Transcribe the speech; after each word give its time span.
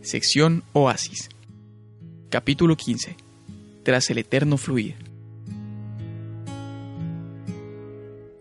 Sección 0.00 0.62
Oasis. 0.74 1.28
Capítulo 2.30 2.76
15. 2.76 3.16
Tras 3.82 4.08
el 4.10 4.18
eterno 4.18 4.56
fluir. 4.56 4.94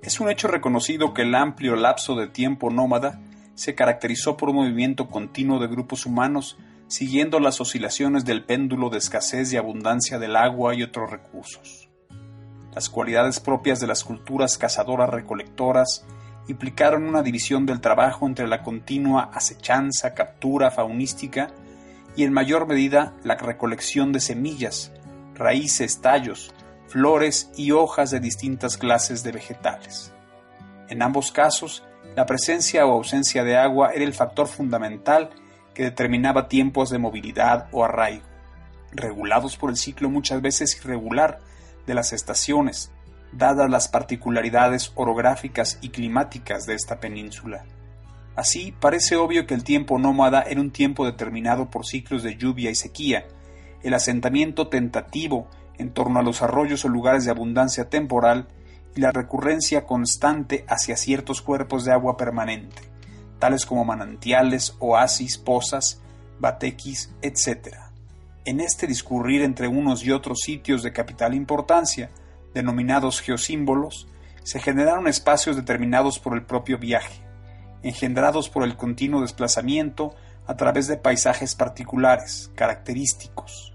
Es 0.04 0.20
un 0.20 0.30
hecho 0.30 0.48
reconocido 0.48 1.16
que 1.16 1.24
el 1.24 1.34
amplio 1.34 1.76
lapso 1.76 2.16
de 2.16 2.28
tiempo 2.28 2.70
nómada 2.70 3.20
se 3.56 3.74
caracterizó 3.74 4.38
por 4.38 4.50
un 4.50 4.58
movimiento 4.58 5.08
continuo 5.08 5.60
de 5.60 5.68
grupos 5.68 6.06
humanos 6.06 6.58
siguiendo 6.88 7.40
las 7.40 7.60
oscilaciones 7.60 8.24
del 8.24 8.46
péndulo 8.46 8.92
de 8.92 9.00
escasez 9.00 9.52
y 9.52 9.58
abundancia 9.58 10.20
del 10.20 10.36
agua 10.36 10.76
y 10.76 10.84
otros 10.84 11.10
recursos. 11.10 11.90
Las 12.74 12.88
cualidades 12.88 13.40
propias 13.40 13.80
de 13.80 13.88
las 13.88 14.04
culturas 14.04 14.60
cazadoras 14.60 15.10
recolectoras 15.10 16.06
implicaron 16.48 17.04
una 17.04 17.24
división 17.24 17.66
del 17.66 17.82
trabajo 17.82 18.26
entre 18.26 18.48
la 18.48 18.64
continua 18.64 19.30
acechanza, 19.34 20.14
captura 20.14 20.72
faunística 20.72 21.52
y 22.16 22.24
en 22.24 22.34
mayor 22.34 22.68
medida 22.68 23.14
la 23.24 23.36
recolección 23.36 24.12
de 24.12 24.20
semillas, 24.20 24.92
raíces, 25.36 26.02
tallos, 26.02 26.54
flores 26.88 27.52
y 27.58 27.72
hojas 27.72 28.12
de 28.12 28.20
distintas 28.20 28.78
clases 28.78 29.24
de 29.24 29.34
vegetales. 29.34 30.14
En 30.90 31.02
ambos 31.02 31.32
casos, 31.32 31.84
la 32.16 32.26
presencia 32.26 32.86
o 32.86 32.94
ausencia 32.94 33.44
de 33.44 33.58
agua 33.58 33.92
era 33.94 34.06
el 34.06 34.14
factor 34.14 34.48
fundamental 34.48 35.30
que 35.74 35.84
determinaba 35.84 36.48
tiempos 36.48 36.90
de 36.90 36.98
movilidad 36.98 37.68
o 37.72 37.84
arraigo, 37.84 38.26
regulados 38.92 39.58
por 39.58 39.70
el 39.70 39.78
ciclo 39.78 40.10
muchas 40.10 40.42
veces 40.42 40.76
irregular 40.78 41.40
de 41.86 41.94
las 41.94 42.14
estaciones, 42.14 42.92
dadas 43.32 43.70
las 43.70 43.88
particularidades 43.88 44.92
orográficas 44.96 45.78
y 45.82 45.90
climáticas 45.90 46.66
de 46.66 46.76
esta 46.76 47.00
península. 47.00 47.66
Así, 48.36 48.74
parece 48.80 49.16
obvio 49.16 49.48
que 49.48 49.54
el 49.54 49.64
tiempo 49.64 49.98
nómada 49.98 50.44
era 50.44 50.62
un 50.62 50.72
tiempo 50.72 51.06
determinado 51.06 51.70
por 51.70 51.86
ciclos 51.86 52.24
de 52.24 52.38
lluvia 52.38 52.70
y 52.70 52.76
sequía, 52.76 53.26
el 53.82 53.94
asentamiento 53.94 54.68
tentativo 54.68 55.48
en 55.78 55.92
torno 55.92 56.20
a 56.20 56.24
los 56.24 56.42
arroyos 56.42 56.86
o 56.86 56.90
lugares 56.90 57.26
de 57.26 57.32
abundancia 57.32 57.90
temporal 57.90 58.48
y 58.96 59.02
la 59.02 59.12
recurrencia 59.12 59.86
constante 59.86 60.66
hacia 60.68 60.98
ciertos 60.98 61.42
cuerpos 61.42 61.86
de 61.86 61.94
agua 61.94 62.18
permanente, 62.18 62.82
tales 63.40 63.66
como 63.66 63.86
manantiales, 63.86 64.76
oasis, 64.80 65.38
pozas, 65.38 66.02
batequis, 66.40 67.12
etc. 67.22 67.76
En 68.46 68.60
este 68.60 68.88
discurrir 68.88 69.42
entre 69.42 69.68
unos 69.68 70.04
y 70.04 70.12
otros 70.12 70.40
sitios 70.42 70.84
de 70.84 70.94
capital 70.94 71.34
importancia, 71.34 72.10
denominados 72.54 73.22
geosímbolos, 73.22 74.08
se 74.44 74.60
generaron 74.60 75.08
espacios 75.08 75.56
determinados 75.56 76.20
por 76.20 76.34
el 76.34 76.44
propio 76.44 76.78
viaje, 76.78 77.22
engendrados 77.84 78.50
por 78.50 78.64
el 78.64 78.78
continuo 78.78 79.22
desplazamiento 79.22 80.16
a 80.46 80.56
través 80.56 80.88
de 80.88 80.98
paisajes 80.98 81.56
particulares, 81.56 82.52
característicos. 82.56 83.74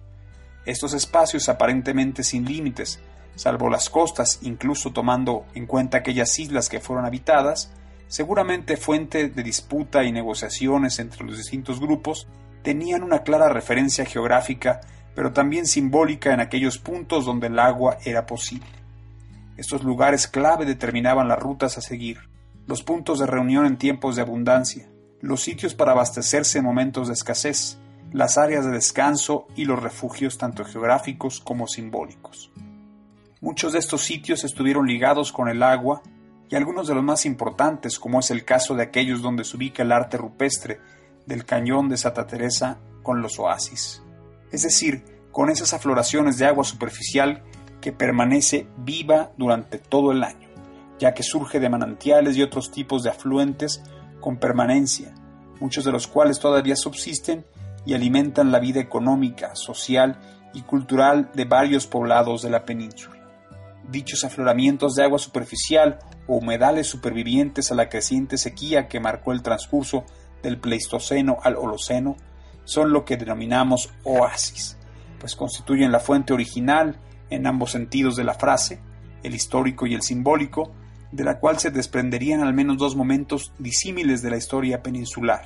Estos 0.65 0.95
espacios 0.95 1.49
aparentemente 1.49 2.23
sin 2.23 2.47
límites, 2.47 3.01
salvo 3.35 3.69
las 3.69 3.91
costas, 3.91 4.39
incluso 4.43 4.93
tomando 4.93 5.45
en 5.55 5.67
cuenta 5.67 5.99
aquellas 5.99 6.39
islas 6.39 6.69
que 6.69 6.81
fueron 6.81 7.05
habitadas, 7.05 7.73
seguramente 8.09 8.77
fuente 8.77 9.29
de 9.29 9.43
disputa 9.43 10.05
y 10.05 10.13
negociaciones 10.13 10.99
entre 10.99 11.25
los 11.25 11.37
distintos 11.37 11.81
grupos, 11.81 12.29
tenían 12.63 13.03
una 13.03 13.23
clara 13.23 13.49
referencia 13.49 14.05
geográfica 14.05 14.81
pero 15.15 15.33
también 15.33 15.67
simbólica 15.67 16.33
en 16.33 16.41
aquellos 16.41 16.79
puntos 16.79 17.27
donde 17.27 17.49
el 17.49 17.59
agua 17.59 17.99
era 18.05 18.27
posible. 18.27 18.67
Estos 19.57 19.85
lugares 19.85 20.27
clave 20.27 20.65
determinaban 20.65 21.29
las 21.29 21.39
rutas 21.39 21.77
a 21.77 21.83
seguir, 21.83 22.21
los 22.67 22.83
puntos 22.83 23.19
de 23.19 23.27
reunión 23.27 23.67
en 23.67 23.77
tiempos 23.77 24.17
de 24.17 24.23
abundancia, 24.23 24.89
los 25.21 25.43
sitios 25.43 25.75
para 25.75 25.93
abastecerse 25.93 26.59
en 26.59 26.65
momentos 26.65 27.09
de 27.09 27.15
escasez, 27.15 27.79
las 28.13 28.39
áreas 28.39 28.65
de 28.65 28.73
descanso 28.73 29.47
y 29.57 29.65
los 29.65 29.83
refugios 29.83 30.39
tanto 30.39 30.65
geográficos 30.65 31.41
como 31.41 31.67
simbólicos. 31.67 32.51
Muchos 33.41 33.73
de 33.73 33.79
estos 33.79 34.03
sitios 34.03 34.45
estuvieron 34.45 34.87
ligados 34.87 35.33
con 35.33 35.49
el 35.49 35.63
agua 35.63 36.03
y 36.49 36.57
algunos 36.57 36.89
de 36.89 36.95
los 36.95 37.03
más 37.03 37.27
importantes, 37.27 37.99
como 37.99 38.21
es 38.21 38.31
el 38.31 38.45
caso 38.45 38.75
de 38.75 38.85
aquellos 38.85 39.23
donde 39.23 39.45
se 39.45 39.57
ubica 39.57 39.83
el 39.83 39.93
arte 39.93 40.17
rupestre 40.17 40.81
del 41.27 41.45
cañón 41.45 41.89
de 41.89 41.97
Santa 41.97 42.27
Teresa 42.27 42.79
con 43.03 43.23
los 43.23 43.39
oasis 43.39 44.03
es 44.53 44.63
decir, 44.63 45.03
con 45.33 45.51
esas 45.51 45.73
afloraciones 45.73 46.39
de 46.39 46.47
agua 46.47 46.65
superficial 46.65 47.43
que 47.81 47.93
permanece 47.93 48.69
viva 48.77 49.33
durante 49.37 49.79
todo 49.79 50.13
el 50.13 50.23
año, 50.23 50.49
ya 50.99 51.15
que 51.15 51.23
surge 51.23 51.59
de 51.59 51.71
manantiales 51.71 52.37
y 52.37 52.43
otros 52.43 52.71
tipos 52.71 53.03
de 53.03 53.11
afluentes 53.11 53.83
con 54.21 54.37
permanencia, 54.37 55.15
muchos 55.59 55.85
de 55.85 55.91
los 55.91 56.07
cuales 56.07 56.39
todavía 56.39 56.77
subsisten 56.77 57.45
y 57.85 57.95
alimentan 57.95 58.53
la 58.53 58.61
vida 58.61 58.81
económica, 58.81 59.57
social 59.57 60.21
y 60.55 60.63
cultural 60.63 61.31
de 61.35 61.45
varios 61.47 61.87
poblados 61.87 62.43
de 62.43 62.51
la 62.51 62.65
península. 62.65 63.19
Dichos 63.89 64.23
afloramientos 64.23 64.95
de 64.95 65.03
agua 65.03 65.19
superficial 65.19 65.99
o 66.29 66.37
humedales 66.37 66.87
supervivientes 66.87 67.73
a 67.73 67.75
la 67.75 67.89
creciente 67.89 68.39
sequía 68.39 68.87
que 68.87 69.01
marcó 69.01 69.33
el 69.33 69.43
transcurso 69.43 70.05
del 70.43 70.59
Pleistoceno 70.59 71.39
al 71.43 71.57
Holoceno 71.57 72.17
son 72.65 72.93
lo 72.93 73.05
que 73.05 73.17
denominamos 73.17 73.91
oasis, 74.05 74.77
pues 75.19 75.37
constituyen 75.37 75.93
la 75.93 76.01
fuente 76.01 76.33
original 76.33 76.99
en 77.31 77.47
ambos 77.47 77.73
sentidos 77.73 78.17
de 78.17 78.25
la 78.25 78.35
frase, 78.35 78.81
el 79.23 79.35
histórico 79.35 79.87
y 79.87 79.95
el 79.95 80.03
simbólico, 80.03 80.73
de 81.13 81.25
la 81.25 81.39
cual 81.39 81.59
se 81.59 81.71
desprenderían 81.71 82.41
al 82.41 82.55
menos 82.55 82.79
dos 82.79 82.97
momentos 82.97 83.53
disímiles 83.59 84.23
de 84.23 84.31
la 84.31 84.37
historia 84.37 84.83
peninsular, 84.83 85.45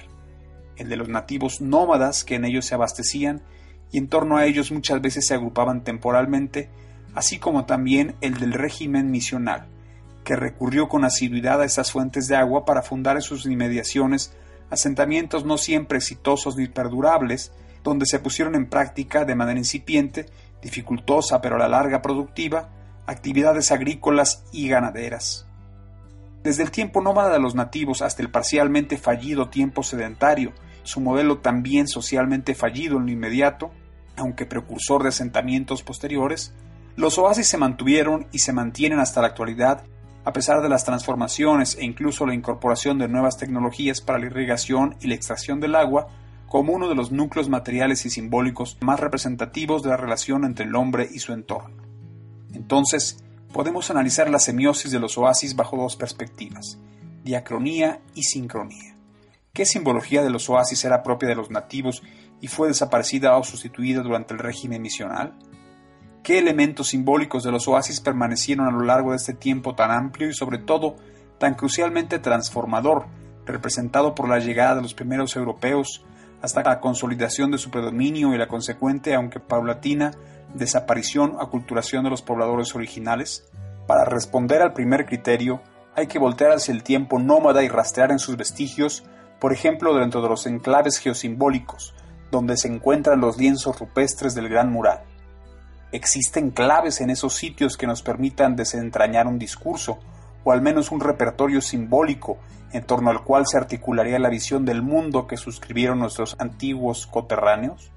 el 0.76 0.88
de 0.88 0.97
los 0.97 1.09
nativos 1.09 1.60
nómadas 1.60 2.25
que 2.25 2.37
en 2.37 2.44
ellos 2.44 2.66
se 2.66 2.75
abastecían 2.75 3.43
y 3.91 3.99
en 3.99 4.09
torno 4.09 4.37
a 4.37 4.47
ellos 4.47 4.72
muchas 4.72 5.00
veces 5.00 5.26
se 5.26 5.34
agrupaban 5.34 5.82
temporalmente, 5.82 6.71
así 7.15 7.38
como 7.38 7.66
también 7.66 8.15
el 8.21 8.34
del 8.38 8.53
régimen 8.53 9.10
misional, 9.10 9.66
que 10.25 10.37
recurrió 10.37 10.88
con 10.88 11.05
asiduidad 11.05 11.60
a 11.60 11.65
esas 11.65 11.93
fuentes 11.93 12.28
de 12.28 12.37
agua 12.37 12.65
para 12.65 12.82
fundar 12.82 13.16
en 13.16 13.22
sus 13.22 13.47
inmediaciones 13.47 14.32
asentamientos 14.71 15.44
no 15.44 15.59
siempre 15.59 15.99
exitosos 15.99 16.56
ni 16.56 16.66
perdurables, 16.69 17.53
donde 17.82 18.06
se 18.06 18.19
pusieron 18.19 18.54
en 18.54 18.69
práctica 18.69 19.25
de 19.25 19.34
manera 19.34 19.59
incipiente, 19.59 20.27
dificultosa 20.62 21.41
pero 21.41 21.56
a 21.56 21.59
la 21.59 21.69
larga 21.69 22.03
productiva, 22.03 22.69
actividades 23.06 23.71
agrícolas 23.71 24.44
y 24.53 24.69
ganaderas. 24.69 25.47
Desde 26.43 26.62
el 26.62 26.71
tiempo 26.71 27.00
nómada 27.00 27.32
de 27.32 27.41
los 27.41 27.55
nativos 27.55 28.03
hasta 28.03 28.22
el 28.22 28.31
parcialmente 28.31 28.99
fallido 28.99 29.49
tiempo 29.49 29.82
sedentario, 29.82 30.53
su 30.82 31.00
modelo 31.00 31.38
también 31.38 31.88
socialmente 31.88 32.55
fallido 32.55 32.99
en 32.99 33.06
lo 33.06 33.12
inmediato, 33.12 33.72
aunque 34.16 34.47
precursor 34.47 35.03
de 35.03 35.09
asentamientos 35.09 35.82
posteriores, 35.82 36.55
los 36.97 37.19
oasis 37.19 37.49
se 37.49 37.59
mantuvieron 37.59 38.26
y 38.32 38.38
se 38.38 38.53
mantienen 38.53 39.00
hasta 39.00 39.21
la 39.21 39.28
actualidad 39.28 39.82
a 40.26 40.32
pesar 40.32 40.60
de 40.60 40.69
las 40.69 40.84
transformaciones 40.84 41.76
e 41.76 41.84
incluso 41.84 42.26
la 42.26 42.34
incorporación 42.34 42.98
de 42.98 43.06
nuevas 43.06 43.37
tecnologías 43.37 44.00
para 44.00 44.19
la 44.19 44.26
irrigación 44.26 44.97
y 45.00 45.06
la 45.06 45.14
extracción 45.14 45.60
del 45.60 45.76
agua, 45.76 46.09
como 46.48 46.72
uno 46.72 46.88
de 46.88 46.97
los 46.97 47.12
núcleos 47.12 47.48
materiales 47.48 48.04
y 48.06 48.10
simbólicos 48.10 48.76
más 48.81 48.98
representativos 48.98 49.84
de 49.84 49.91
la 49.91 49.97
relación 49.97 50.44
entre 50.44 50.66
el 50.66 50.75
hombre 50.75 51.09
y 51.09 51.20
su 51.20 51.32
entorno. 51.32 51.81
Entonces, 52.54 53.22
podemos 53.53 53.88
analizar 53.92 54.28
la 54.28 54.41
semiosis 54.41 54.91
de 54.91 54.98
los 54.98 55.16
oasis 55.16 55.54
bajo 55.54 55.76
dos 55.76 55.94
perspectivas, 55.94 56.76
diacronía 57.22 58.00
y 58.16 58.25
sincronía. 58.25 58.97
¿Qué 59.53 59.64
simbología 59.64 60.25
de 60.25 60.31
los 60.31 60.50
oasis 60.50 60.84
era 60.84 61.04
propia 61.04 61.28
de 61.28 61.37
los 61.37 61.53
nativos 61.53 62.03
y 62.41 62.48
fue 62.48 62.66
desaparecida 62.66 63.37
o 63.37 63.44
sustituida 63.44 64.03
durante 64.03 64.34
el 64.34 64.41
régimen 64.41 64.82
misional? 64.82 65.38
Qué 66.26 66.41
elementos 66.41 66.88
simbólicos 66.88 67.44
de 67.44 67.53
los 67.53 67.69
oasis 67.69 68.00
permanecieron 68.00 68.66
a 68.66 68.72
lo 68.72 68.82
largo 68.82 69.12
de 69.12 69.16
este 69.16 69.32
tiempo 69.32 69.76
tan 69.76 69.92
amplio 69.92 70.28
y 70.28 70.34
sobre 70.34 70.59
todo 70.59 70.97
tan 71.38 71.54
crucialmente 71.54 72.19
transformador, 72.19 73.06
representado 73.44 74.12
por 74.16 74.28
la 74.28 74.41
llegada 74.41 74.75
de 74.75 74.82
los 74.82 74.92
primeros 74.92 75.37
europeos 75.37 76.04
hasta 76.43 76.64
la 76.64 76.81
consolidación 76.81 77.52
de 77.52 77.58
su 77.58 77.70
predominio 77.70 78.34
y 78.34 78.38
la 78.38 78.49
consecuente, 78.49 79.14
aunque 79.14 79.38
paulatina, 79.38 80.14
desaparición 80.52 81.37
o 81.37 81.43
aculturación 81.43 82.02
de 82.02 82.11
los 82.11 82.23
pobladores 82.23 82.75
originales? 82.75 83.49
Para 83.87 84.05
responder 84.05 84.62
al 84.62 84.73
primer 84.73 85.06
criterio, 85.06 85.61
hay 85.94 86.08
que 86.08 86.19
voltear 86.19 86.50
hacia 86.50 86.75
el 86.75 86.82
tiempo 86.82 87.20
nómada 87.20 87.62
y 87.62 87.69
rastrear 87.69 88.11
en 88.11 88.19
sus 88.19 88.37
vestigios, 88.37 89.05
por 89.38 89.52
ejemplo, 89.52 89.94
dentro 89.94 90.23
de 90.23 90.28
los 90.28 90.44
enclaves 90.49 90.99
geosimbólicos, 90.99 91.94
donde 92.32 92.56
se 92.56 92.67
encuentran 92.67 93.20
los 93.20 93.38
lienzos 93.38 93.78
rupestres 93.78 94.34
del 94.34 94.49
Gran 94.49 94.73
Mural. 94.73 95.05
¿Existen 95.93 96.50
claves 96.50 97.00
en 97.00 97.11
esos 97.11 97.35
sitios 97.35 97.77
que 97.77 97.87
nos 97.87 98.03
permitan 98.03 98.56
desentrañar 98.56 99.27
un 99.27 99.38
discurso 99.38 99.99
o 100.44 100.53
al 100.53 100.61
menos 100.61 100.91
un 100.91 101.00
repertorio 101.00 101.61
simbólico 101.61 102.38
en 102.73 102.85
torno 102.85 103.11
al 103.11 103.23
cual 103.23 103.47
se 103.47 103.56
articularía 103.56 104.19
la 104.19 104.29
visión 104.29 104.65
del 104.65 104.83
mundo 104.83 105.27
que 105.27 105.37
suscribieron 105.37 106.00
nuestros 106.00 106.37
antiguos 106.38 107.06
coterráneos? 107.06 107.93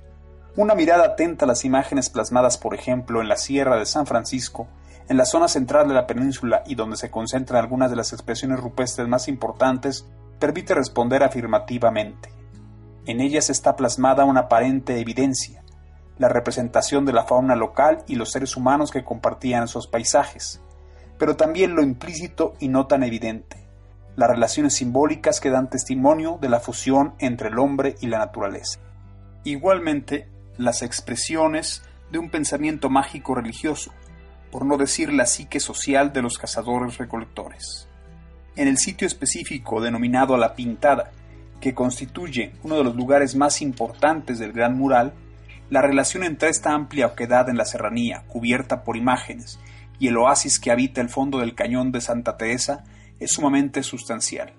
Una 0.55 0.75
mirada 0.75 1.05
atenta 1.05 1.45
a 1.45 1.47
las 1.47 1.65
imágenes 1.65 2.09
plasmadas, 2.09 2.57
por 2.57 2.75
ejemplo, 2.75 3.21
en 3.21 3.29
la 3.29 3.37
Sierra 3.37 3.77
de 3.77 3.85
San 3.85 4.05
Francisco, 4.05 4.67
en 5.07 5.17
la 5.17 5.25
zona 5.25 5.47
central 5.47 5.87
de 5.87 5.95
la 5.95 6.05
península 6.05 6.61
y 6.67 6.75
donde 6.75 6.95
se 6.95 7.09
concentran 7.09 7.63
algunas 7.63 7.89
de 7.89 7.95
las 7.95 8.13
expresiones 8.13 8.59
rupestres 8.59 9.07
más 9.07 9.27
importantes, 9.27 10.05
permite 10.39 10.75
responder 10.75 11.23
afirmativamente. 11.23 12.29
En 13.05 13.19
ellas 13.19 13.49
está 13.49 13.75
plasmada 13.75 14.25
una 14.25 14.41
aparente 14.41 14.99
evidencia, 14.99 15.63
la 16.19 16.27
representación 16.29 17.05
de 17.05 17.13
la 17.13 17.23
fauna 17.23 17.55
local 17.55 18.03
y 18.05 18.15
los 18.15 18.31
seres 18.31 18.55
humanos 18.55 18.91
que 18.91 19.03
compartían 19.03 19.63
esos 19.63 19.87
paisajes, 19.87 20.61
pero 21.17 21.35
también 21.35 21.75
lo 21.75 21.81
implícito 21.81 22.53
y 22.59 22.67
no 22.67 22.85
tan 22.85 23.03
evidente, 23.03 23.65
las 24.15 24.29
relaciones 24.29 24.73
simbólicas 24.75 25.39
que 25.39 25.49
dan 25.49 25.69
testimonio 25.69 26.37
de 26.41 26.49
la 26.49 26.59
fusión 26.59 27.15
entre 27.19 27.47
el 27.47 27.57
hombre 27.57 27.95
y 28.01 28.07
la 28.07 28.19
naturaleza. 28.19 28.79
Igualmente, 29.45 30.27
las 30.57 30.81
expresiones 30.81 31.83
de 32.11 32.19
un 32.19 32.29
pensamiento 32.29 32.89
mágico 32.89 33.33
religioso, 33.33 33.91
por 34.51 34.65
no 34.65 34.77
decir 34.77 35.13
la 35.13 35.25
psique 35.25 35.61
social 35.61 36.11
de 36.11 36.21
los 36.21 36.37
cazadores-recolectores. 36.37 37.87
En 38.57 38.67
el 38.67 38.77
sitio 38.77 39.07
específico 39.07 39.79
denominado 39.79 40.35
La 40.35 40.53
Pintada, 40.53 41.11
que 41.61 41.73
constituye 41.73 42.53
uno 42.63 42.75
de 42.75 42.83
los 42.83 42.95
lugares 42.95 43.35
más 43.35 43.61
importantes 43.61 44.39
del 44.39 44.51
Gran 44.51 44.77
Mural, 44.77 45.13
la 45.69 45.81
relación 45.81 46.23
entre 46.23 46.49
esta 46.49 46.73
amplia 46.73 47.07
oquedad 47.07 47.49
en 47.49 47.57
la 47.57 47.65
serranía, 47.65 48.23
cubierta 48.27 48.83
por 48.83 48.97
imágenes, 48.97 49.59
y 49.99 50.07
el 50.07 50.17
oasis 50.17 50.59
que 50.59 50.71
habita 50.71 51.01
el 51.01 51.09
fondo 51.09 51.39
del 51.39 51.55
cañón 51.55 51.91
de 51.91 52.01
Santa 52.01 52.37
Teresa 52.37 52.83
es 53.19 53.33
sumamente 53.33 53.83
sustancial. 53.83 54.53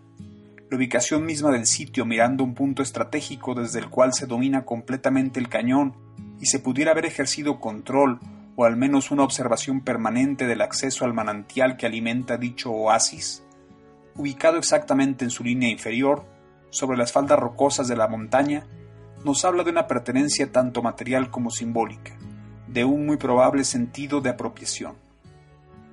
La 0.71 0.77
ubicación 0.77 1.25
misma 1.25 1.51
del 1.51 1.67
sitio 1.67 2.05
mirando 2.05 2.45
un 2.45 2.55
punto 2.55 2.83
estratégico 2.83 3.55
desde 3.55 3.81
el 3.81 3.89
cual 3.89 4.13
se 4.15 4.27
domina 4.27 4.65
completamente 4.65 5.41
el 5.41 5.49
cañón 5.49 5.97
y 6.39 6.47
se 6.47 6.61
pudiera 6.61 6.93
haber 6.93 7.07
ejercido 7.07 7.59
control 7.59 8.21
o 8.55 8.65
al 8.65 8.77
menos 8.77 9.11
una 9.11 9.25
observación 9.25 9.81
permanente 9.81 10.47
del 10.47 10.61
acceso 10.61 11.05
al 11.05 11.15
manantial 11.15 11.77
que 11.77 11.87
alimenta 11.87 12.37
dicho 12.37 12.71
oasis, 12.71 13.43
ubicado 14.15 14.59
exactamente 14.59 15.25
en 15.25 15.31
su 15.31 15.43
línea 15.43 15.71
inferior, 15.71 16.25
sobre 16.69 16.99
las 16.99 17.11
faldas 17.11 17.39
rocosas 17.39 17.89
de 17.89 17.97
la 17.97 18.07
montaña, 18.07 18.67
nos 19.25 19.45
habla 19.45 19.65
de 19.65 19.71
una 19.71 19.87
pertenencia 19.87 20.51
tanto 20.51 20.83
material 20.83 21.31
como 21.31 21.51
simbólica, 21.51 22.17
de 22.67 22.85
un 22.85 23.07
muy 23.07 23.17
probable 23.17 23.65
sentido 23.65 24.21
de 24.21 24.31
apropiación. 24.31 24.95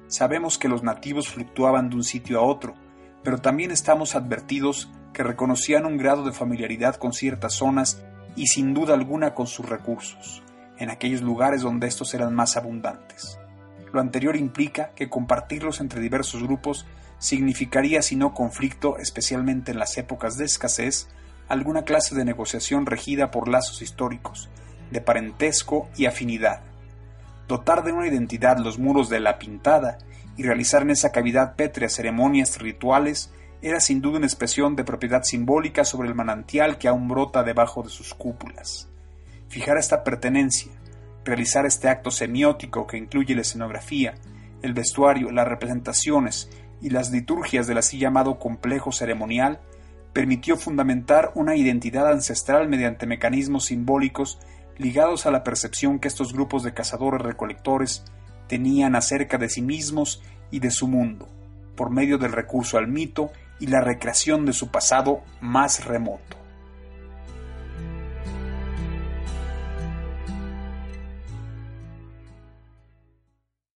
Sabemos 0.07 0.57
que 0.57 0.69
los 0.69 0.83
nativos 0.83 1.27
fluctuaban 1.27 1.89
de 1.89 1.97
un 1.97 2.03
sitio 2.03 2.39
a 2.39 2.44
otro, 2.44 2.75
pero 3.24 3.39
también 3.39 3.71
estamos 3.71 4.15
advertidos 4.15 4.89
que 5.13 5.24
reconocían 5.24 5.85
un 5.85 5.97
grado 5.97 6.24
de 6.24 6.31
familiaridad 6.31 6.95
con 6.95 7.12
ciertas 7.12 7.53
zonas 7.53 8.01
y 8.35 8.47
sin 8.47 8.74
duda 8.74 8.94
alguna 8.94 9.33
con 9.33 9.47
sus 9.47 9.68
recursos, 9.68 10.44
en 10.77 10.89
aquellos 10.89 11.21
lugares 11.21 11.62
donde 11.62 11.88
estos 11.88 12.13
eran 12.13 12.33
más 12.33 12.56
abundantes. 12.56 13.39
Lo 13.91 14.00
anterior 14.00 14.35
implica 14.35 14.91
que 14.95 15.09
compartirlos 15.09 15.81
entre 15.81 16.00
diversos 16.00 16.44
grupos 16.44 16.85
significaría, 17.19 18.01
si 18.01 18.15
no 18.15 18.33
conflicto, 18.33 18.97
especialmente 18.97 19.71
en 19.71 19.79
las 19.79 19.97
épocas 19.97 20.38
de 20.38 20.45
escasez, 20.45 21.09
alguna 21.47 21.83
clase 21.83 22.15
de 22.15 22.25
negociación 22.25 22.85
regida 22.85 23.31
por 23.31 23.47
lazos 23.47 23.81
históricos, 23.81 24.49
de 24.91 25.01
parentesco 25.01 25.89
y 25.97 26.05
afinidad. 26.05 26.61
Dotar 27.47 27.83
de 27.83 27.91
una 27.91 28.07
identidad 28.07 28.57
los 28.57 28.77
muros 28.79 29.09
de 29.09 29.19
la 29.19 29.39
pintada 29.39 29.97
y 30.35 30.44
realizar 30.44 30.81
en 30.81 30.91
esa 30.91 31.11
cavidad 31.11 31.55
pétrea 31.55 31.89
ceremonias 31.89 32.59
rituales 32.59 33.31
era 33.61 33.79
sin 33.79 34.01
duda 34.01 34.17
una 34.17 34.27
expresión 34.27 34.75
de 34.75 34.83
propiedad 34.83 35.23
simbólica 35.23 35.83
sobre 35.83 36.09
el 36.09 36.15
manantial 36.15 36.77
que 36.77 36.88
aún 36.88 37.07
brota 37.07 37.44
debajo 37.44 37.81
de 37.81 37.89
sus 37.89 38.13
cúpulas. 38.13 38.88
Fijar 39.47 39.77
esta 39.77 40.03
pertenencia, 40.03 40.71
realizar 41.25 41.65
este 41.65 41.89
acto 41.89 42.11
semiótico 42.11 42.85
que 42.85 42.97
incluye 42.97 43.33
la 43.33 43.41
escenografía, 43.41 44.15
el 44.61 44.73
vestuario, 44.73 45.31
las 45.31 45.47
representaciones 45.47 46.50
y 46.81 46.89
las 46.89 47.11
liturgias 47.11 47.65
del 47.67 47.79
así 47.79 47.97
llamado 47.97 48.38
complejo 48.38 48.91
ceremonial, 48.91 49.59
permitió 50.17 50.57
fundamentar 50.57 51.31
una 51.35 51.55
identidad 51.55 52.09
ancestral 52.09 52.67
mediante 52.67 53.05
mecanismos 53.05 53.65
simbólicos 53.65 54.39
ligados 54.75 55.27
a 55.27 55.31
la 55.31 55.43
percepción 55.43 55.99
que 55.99 56.07
estos 56.07 56.33
grupos 56.33 56.63
de 56.63 56.73
cazadores 56.73 57.21
recolectores 57.21 58.03
tenían 58.47 58.95
acerca 58.95 59.37
de 59.37 59.47
sí 59.47 59.61
mismos 59.61 60.23
y 60.49 60.59
de 60.59 60.71
su 60.71 60.87
mundo, 60.87 61.27
por 61.75 61.91
medio 61.91 62.17
del 62.17 62.31
recurso 62.31 62.79
al 62.79 62.87
mito 62.87 63.29
y 63.59 63.67
la 63.67 63.79
recreación 63.79 64.47
de 64.47 64.53
su 64.53 64.71
pasado 64.71 65.21
más 65.39 65.85
remoto. 65.85 66.46